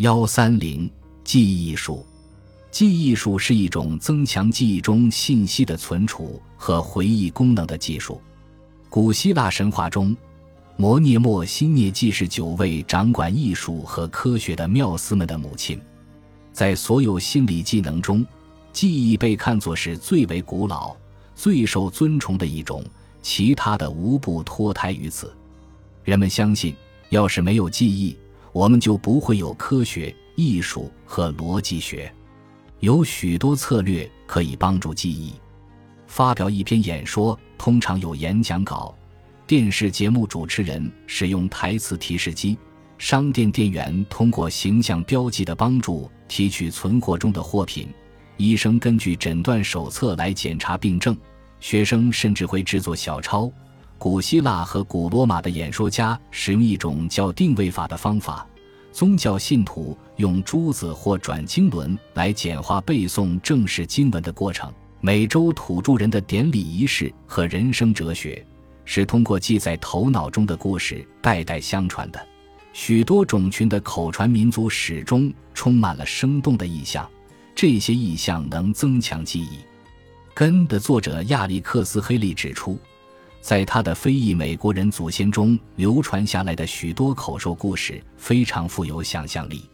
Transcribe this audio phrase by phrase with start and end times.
[0.00, 0.90] 幺三零
[1.24, 2.06] 记忆术，
[2.70, 8.18] 记忆术是一种增强记忆中信息的存储和回忆功能的技术。
[8.88, 10.16] 古希腊神话中，
[10.78, 15.78] 摩涅莫辛涅既是九位掌管艺术和科学的缪斯们的母亲。
[16.50, 18.24] 在所有心理技能中，
[18.72, 20.96] 记忆被看作是最为古老、
[21.34, 22.82] 最受尊崇的一种，
[23.20, 25.30] 其他的无不脱胎于此。
[26.04, 26.74] 人们相信，
[27.10, 28.16] 要是没有记忆，
[28.52, 32.12] 我们就不会有科学、艺术和逻辑学。
[32.80, 35.34] 有许多策略可以帮助记忆。
[36.06, 38.94] 发表一篇演说通常有演讲稿，
[39.46, 42.58] 电视节目主持人使用台词提示机，
[42.98, 47.88] 商店店员通过形象标记的帮助提取存货中的货品，
[48.36, 51.16] 医生根据诊断手册来检查病症，
[51.60, 53.52] 学生甚至会制作小抄。
[54.00, 58.46] 古希腊和古罗马的演说家使用一种叫定位法的方法，
[58.90, 64.72] 宗教信徒用珠子或转经轮来简化背诵正式经文的过程。
[65.02, 68.42] 美洲土著人的典礼仪式和人生哲学
[68.86, 72.26] 是通过记在头脑中的故事代代相传的。
[72.72, 77.06] 许多种群的口传民族始终充满了生动的意象，
[77.54, 79.58] 这些意象能增强记忆。
[80.32, 82.78] 根的作者亚历克斯·黑利指出。
[83.40, 89.68] 在他的非裔美国人祖先中流传下来的许多口述故事非常富有想象力。